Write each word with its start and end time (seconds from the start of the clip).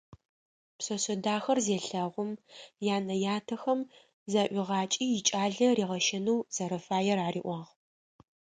Пшъэшъэ 0.77 1.15
дахэр 1.23 1.59
зелъэгъум 1.65 2.31
янэ 2.95 3.15
ятэхэм 3.35 3.79
заӏуигъакӏи 4.31 5.05
икӏалэ 5.17 5.67
ригъэщэнэу 5.77 6.45
зэрэфаер 6.55 7.19
ариӏуагъ. 7.27 7.71